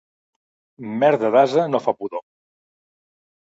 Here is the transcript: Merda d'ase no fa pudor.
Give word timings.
Merda 1.03 1.31
d'ase 1.37 1.67
no 1.77 1.85
fa 1.87 1.95
pudor. 2.03 2.27